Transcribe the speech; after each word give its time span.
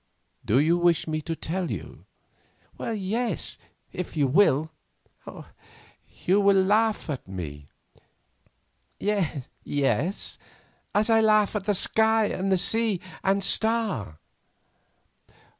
"Do 0.43 0.57
you 0.57 0.79
wish 0.79 1.07
me 1.07 1.21
to 1.21 1.35
tell 1.35 1.69
you?" 1.69 2.05
"Yes, 2.79 3.59
if 3.93 4.17
you 4.17 4.25
will." 4.25 4.71
"You 6.25 6.41
will 6.41 6.59
laugh 6.59 7.07
at 7.07 7.27
me." 7.27 7.67
"Yes—as 8.99 10.39
I 11.07 11.21
laugh 11.21 11.55
at 11.55 11.65
that 11.65 11.75
sky, 11.75 12.25
and 12.29 12.59
sea, 12.59 12.99
and 13.23 13.43
star." 13.43 14.17